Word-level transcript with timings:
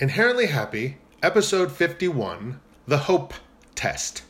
Inherently 0.00 0.46
Happy, 0.46 0.98
Episode 1.24 1.72
51 1.72 2.60
The 2.86 2.98
Hope 2.98 3.34
Test. 3.74 4.22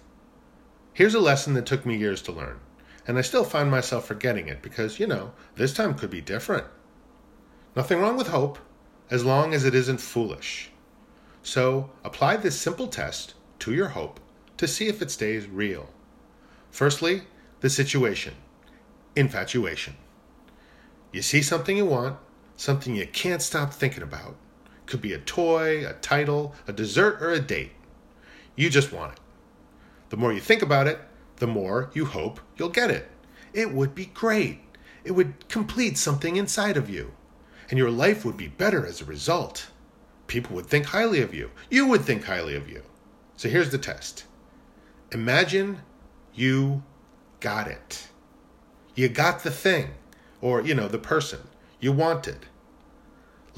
Here's 0.95 1.13
a 1.13 1.21
lesson 1.21 1.53
that 1.53 1.67
took 1.67 1.85
me 1.85 1.95
years 1.95 2.23
to 2.23 2.33
learn, 2.33 2.59
and 3.07 3.19
I 3.19 3.21
still 3.21 3.45
find 3.45 3.71
myself 3.71 4.07
forgetting 4.07 4.49
it 4.49 4.63
because, 4.63 4.99
you 4.99 5.07
know, 5.07 5.33
this 5.57 5.75
time 5.75 5.93
could 5.93 6.09
be 6.09 6.23
different. 6.23 6.65
Nothing 7.77 8.01
wrong 8.01 8.17
with 8.17 8.29
hope, 8.29 8.59
as 9.11 9.27
long 9.27 9.53
as 9.53 9.67
it 9.67 9.75
isn't 9.75 10.01
foolish. 10.01 10.71
So 11.43 11.91
apply 12.03 12.39
this 12.39 12.59
simple 12.59 12.87
test 12.87 13.35
to 13.59 13.75
your 13.75 13.89
hope 13.89 14.21
to 14.57 14.67
see 14.67 14.89
if 14.89 15.03
it 15.03 15.11
stays 15.11 15.49
real. 15.49 15.91
Firstly, 16.71 17.25
the 17.61 17.69
situation 17.69 18.33
infatuation. 19.15 19.99
You 21.13 21.21
see 21.21 21.43
something 21.43 21.77
you 21.77 21.85
want, 21.85 22.17
something 22.57 22.95
you 22.95 23.07
can't 23.07 23.43
stop 23.43 23.75
thinking 23.75 24.03
about 24.03 24.35
could 24.89 25.01
be 25.01 25.13
a 25.13 25.19
toy, 25.19 25.87
a 25.87 25.93
title, 25.93 26.55
a 26.67 26.73
dessert, 26.73 27.23
or 27.23 27.31
a 27.31 27.41
date. 27.41 27.73
You 28.57 28.71
just 28.71 28.93
want 28.93 29.13
it. 29.13 29.21
The 30.09 30.17
more 30.17 30.33
you 30.33 30.41
think 30.41 30.63
about 30.63 30.87
it, 30.87 30.99
the 31.37 31.47
more 31.47 31.91
you 31.93 32.07
hope 32.07 32.41
you'll 32.57 32.71
get 32.71 32.91
it. 32.91 33.09
It 33.53 33.73
would 33.73 33.95
be 33.95 34.07
great. 34.07 34.61
It 35.05 35.13
would 35.13 35.49
complete 35.49 35.97
something 35.97 36.37
inside 36.37 36.77
of 36.77 36.91
you. 36.91 37.13
And 37.71 37.79
your 37.79 37.91
life 37.91 38.25
would 38.25 38.37
be 38.37 38.49
better 38.49 38.87
as 38.87 39.01
a 39.01 39.05
result. 39.05 39.69
People 40.27 40.57
would 40.57 40.67
think 40.67 40.87
highly 40.87 41.21
of 41.21 41.35
you. 41.35 41.51
You 41.71 41.87
would 41.87 42.03
think 42.03 42.25
highly 42.25 42.57
of 42.57 42.69
you. 42.69 42.83
So 43.37 43.49
here's 43.49 43.71
the 43.71 43.79
test 43.79 44.25
Imagine 45.13 45.81
you 46.35 46.83
got 47.41 47.69
it. 47.69 48.09
You 48.95 49.09
got 49.09 49.43
the 49.43 49.51
thing, 49.51 49.91
or, 50.41 50.61
you 50.61 50.75
know, 50.75 50.89
the 50.89 50.99
person 50.99 51.41
you 51.79 51.93
wanted. 51.93 52.47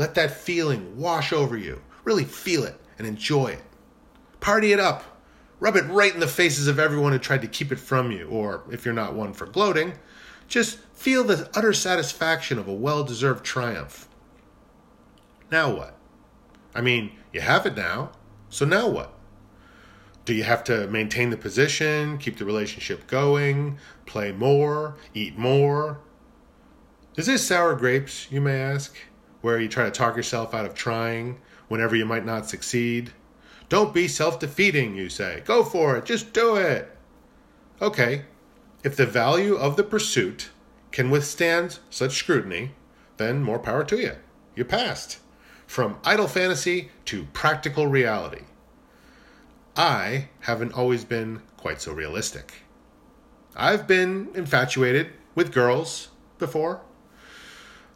Let 0.01 0.15
that 0.15 0.31
feeling 0.31 0.97
wash 0.97 1.31
over 1.31 1.59
you. 1.59 1.83
Really 2.05 2.25
feel 2.25 2.65
it 2.65 2.81
and 2.97 3.07
enjoy 3.07 3.49
it. 3.49 3.63
Party 4.41 4.73
it 4.73 4.81
up. 4.81 5.20
Rub 5.59 5.77
it 5.77 5.84
right 5.89 6.15
in 6.15 6.20
the 6.20 6.27
faces 6.27 6.69
of 6.69 6.79
everyone 6.79 7.12
who 7.12 7.19
tried 7.19 7.42
to 7.42 7.47
keep 7.47 7.70
it 7.70 7.79
from 7.79 8.11
you, 8.11 8.27
or 8.29 8.62
if 8.70 8.87
you're 8.87 8.95
not 8.95 9.12
one 9.12 9.34
for 9.34 9.45
gloating, 9.45 9.92
just 10.48 10.79
feel 10.95 11.23
the 11.23 11.51
utter 11.55 11.75
satisfaction 11.75 12.59
of 12.59 12.67
a 12.67 12.73
well 12.73 13.05
deserved 13.05 13.45
triumph. 13.45 14.09
Now 15.53 15.70
what? 15.70 15.98
I 16.75 16.81
mean, 16.81 17.12
you 17.31 17.42
have 17.42 17.67
it 17.67 17.77
now, 17.77 18.12
so 18.48 18.64
now 18.64 18.89
what? 18.89 19.12
Do 20.25 20.33
you 20.33 20.45
have 20.45 20.64
to 20.64 20.87
maintain 20.87 21.29
the 21.29 21.37
position, 21.37 22.17
keep 22.17 22.39
the 22.39 22.47
relationship 22.47 23.07
going, 23.07 23.77
play 24.07 24.33
more, 24.33 24.97
eat 25.12 25.37
more? 25.37 26.01
Is 27.17 27.27
this 27.27 27.47
sour 27.47 27.75
grapes, 27.75 28.33
you 28.33 28.41
may 28.41 28.62
ask? 28.62 28.97
Where 29.41 29.60
you 29.60 29.69
try 29.69 29.84
to 29.84 29.91
talk 29.91 30.16
yourself 30.16 30.55
out 30.55 30.66
of 30.66 30.74
trying 30.74 31.38
whenever 31.69 31.96
you 31.96 32.05
might 32.05 32.27
not 32.27 32.48
succeed. 32.48 33.12
Don't 33.69 33.94
be 33.94 34.08
self 34.08 34.41
defeating, 34.41 34.96
you 34.96 35.08
say. 35.08 35.42
Go 35.44 35.62
for 35.62 35.96
it, 35.96 36.05
just 36.05 36.33
do 36.33 36.56
it. 36.56 36.96
Okay, 37.80 38.24
if 38.83 38.96
the 38.96 39.06
value 39.06 39.55
of 39.55 39.77
the 39.77 39.84
pursuit 39.84 40.50
can 40.91 41.11
withstand 41.11 41.78
such 41.88 42.16
scrutiny, 42.16 42.72
then 43.16 43.42
more 43.42 43.58
power 43.58 43.84
to 43.84 43.98
you. 43.98 44.16
You 44.56 44.64
passed 44.64 45.18
from 45.66 45.98
idle 46.05 46.27
fantasy 46.27 46.91
to 47.05 47.24
practical 47.33 47.86
reality. 47.86 48.42
I 49.77 50.28
haven't 50.41 50.74
always 50.74 51.05
been 51.05 51.42
quite 51.56 51.80
so 51.80 51.92
realistic. 51.92 52.64
I've 53.55 53.86
been 53.86 54.30
infatuated 54.34 55.12
with 55.34 55.52
girls 55.52 56.08
before 56.38 56.80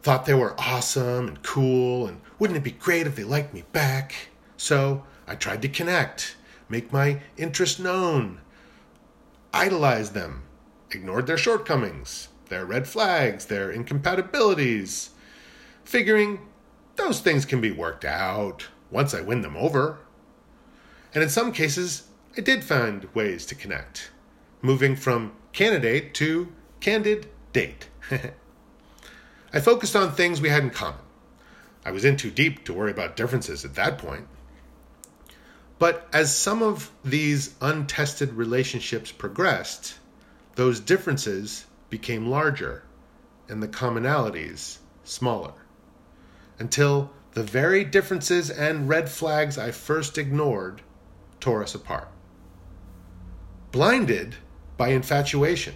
thought 0.05 0.27
they 0.27 0.35
were 0.35 0.53
awesome 0.59 1.27
and 1.27 1.41
cool, 1.41 2.05
and 2.05 2.21
wouldn't 2.37 2.57
it 2.57 2.63
be 2.63 2.69
great 2.69 3.07
if 3.07 3.15
they 3.15 3.23
liked 3.23 3.55
me 3.55 3.63
back? 3.71 4.13
So 4.55 5.03
I 5.25 5.33
tried 5.33 5.63
to 5.63 5.67
connect, 5.67 6.35
make 6.69 6.93
my 6.93 7.21
interest 7.37 7.79
known, 7.79 8.39
idolize 9.51 10.11
them, 10.11 10.43
ignored 10.91 11.25
their 11.25 11.39
shortcomings, 11.39 12.27
their 12.49 12.67
red 12.67 12.87
flags, 12.87 13.47
their 13.47 13.71
incompatibilities, 13.71 15.09
figuring 15.83 16.37
those 16.97 17.19
things 17.19 17.43
can 17.43 17.59
be 17.59 17.71
worked 17.71 18.05
out 18.05 18.67
once 18.91 19.15
I 19.15 19.21
win 19.21 19.41
them 19.41 19.57
over. 19.57 19.97
And 21.15 21.23
in 21.23 21.29
some 21.29 21.51
cases, 21.51 22.09
I 22.37 22.41
did 22.41 22.63
find 22.63 23.07
ways 23.15 23.43
to 23.47 23.55
connect, 23.55 24.11
moving 24.61 24.95
from 24.95 25.31
candidate 25.51 26.13
to 26.13 26.53
candid 26.79 27.27
date. 27.53 27.89
I 29.55 29.61
focused 29.61 29.95
on 29.95 30.11
things 30.11 30.41
we 30.41 30.49
had 30.49 30.63
in 30.63 30.69
common. 30.69 30.99
I 31.85 31.91
was 31.91 32.03
in 32.03 32.17
too 32.17 32.29
deep 32.29 32.65
to 32.65 32.73
worry 32.73 32.91
about 32.91 33.15
differences 33.15 33.63
at 33.63 33.75
that 33.75 33.97
point. 33.97 34.27
But 35.79 36.09
as 36.11 36.35
some 36.35 36.61
of 36.61 36.91
these 37.05 37.55
untested 37.61 38.33
relationships 38.33 39.13
progressed, 39.13 39.95
those 40.55 40.81
differences 40.81 41.65
became 41.89 42.27
larger 42.27 42.83
and 43.47 43.63
the 43.63 43.67
commonalities 43.69 44.79
smaller. 45.05 45.53
Until 46.59 47.11
the 47.31 47.43
very 47.43 47.85
differences 47.85 48.49
and 48.49 48.89
red 48.89 49.09
flags 49.09 49.57
I 49.57 49.71
first 49.71 50.17
ignored 50.17 50.81
tore 51.39 51.63
us 51.63 51.75
apart. 51.75 52.09
Blinded 53.71 54.35
by 54.75 54.89
infatuation, 54.89 55.75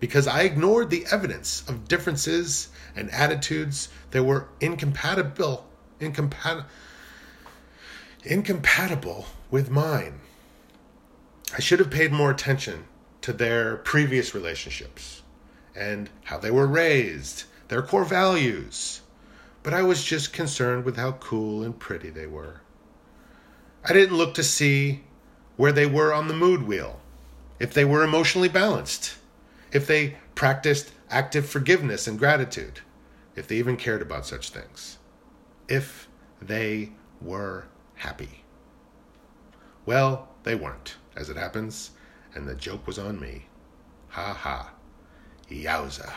because 0.00 0.26
I 0.26 0.42
ignored 0.42 0.88
the 0.88 1.04
evidence 1.12 1.62
of 1.68 1.86
differences 1.86 2.68
and 2.96 3.10
attitudes 3.10 3.90
that 4.10 4.24
were 4.24 4.48
incompatible, 4.60 5.68
incompatible, 6.00 6.66
incompatible 8.24 9.26
with 9.50 9.70
mine. 9.70 10.20
I 11.56 11.60
should 11.60 11.78
have 11.78 11.90
paid 11.90 12.12
more 12.12 12.30
attention 12.30 12.84
to 13.20 13.32
their 13.32 13.76
previous 13.76 14.34
relationships 14.34 15.22
and 15.76 16.08
how 16.24 16.38
they 16.38 16.50
were 16.50 16.66
raised, 16.66 17.44
their 17.68 17.82
core 17.82 18.04
values. 18.04 19.02
But 19.62 19.74
I 19.74 19.82
was 19.82 20.02
just 20.02 20.32
concerned 20.32 20.86
with 20.86 20.96
how 20.96 21.12
cool 21.12 21.62
and 21.62 21.78
pretty 21.78 22.08
they 22.08 22.26
were. 22.26 22.62
I 23.84 23.92
didn't 23.92 24.16
look 24.16 24.34
to 24.34 24.42
see 24.42 25.02
where 25.56 25.72
they 25.72 25.86
were 25.86 26.14
on 26.14 26.28
the 26.28 26.34
mood 26.34 26.62
wheel, 26.62 27.00
if 27.58 27.74
they 27.74 27.84
were 27.84 28.02
emotionally 28.02 28.48
balanced 28.48 29.16
if 29.72 29.86
they 29.86 30.16
practiced 30.34 30.92
active 31.10 31.48
forgiveness 31.48 32.06
and 32.06 32.18
gratitude, 32.18 32.80
if 33.36 33.46
they 33.48 33.56
even 33.56 33.76
cared 33.76 34.02
about 34.02 34.26
such 34.26 34.50
things, 34.50 34.98
if 35.68 36.08
they 36.40 36.92
were 37.20 37.66
happy. 37.94 38.44
Well, 39.86 40.28
they 40.42 40.54
weren't, 40.54 40.96
as 41.16 41.30
it 41.30 41.36
happens, 41.36 41.90
and 42.34 42.46
the 42.46 42.54
joke 42.54 42.86
was 42.86 42.98
on 42.98 43.20
me. 43.20 43.46
Ha 44.08 44.32
ha. 44.32 44.72
Yowza. 45.50 46.12